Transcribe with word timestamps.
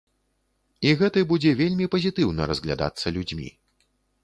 І 0.89 0.93
гэты 1.01 1.19
будзе 1.33 1.51
вельмі 1.59 1.89
пазітыўна 1.97 2.49
разглядацца 2.55 3.15
людзьмі. 3.19 3.49